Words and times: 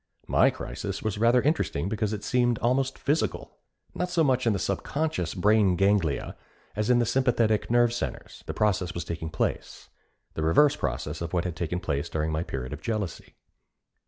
My 0.27 0.49
crisis 0.49 1.03
was 1.03 1.19
rather 1.19 1.43
interesting 1.43 1.87
because 1.87 2.11
it 2.11 2.23
seemed 2.23 2.57
almost 2.57 2.97
physical. 2.97 3.59
Not 3.93 4.09
so 4.09 4.23
much 4.23 4.47
in 4.47 4.53
the 4.53 4.57
subconscious 4.57 5.35
brain 5.35 5.75
ganglia 5.75 6.35
as 6.75 6.89
in 6.89 6.97
the 6.97 7.05
sympathetic 7.05 7.69
nerve 7.69 7.93
centres, 7.93 8.41
the 8.47 8.53
process 8.55 8.95
was 8.95 9.05
taking 9.05 9.29
place 9.29 9.89
the 10.33 10.41
reverse 10.41 10.75
process 10.75 11.21
of 11.21 11.33
what 11.33 11.43
had 11.43 11.55
taken 11.55 11.79
place 11.79 12.09
during 12.09 12.31
my 12.31 12.41
period 12.41 12.73
of 12.73 12.81
jealousy. 12.81 13.35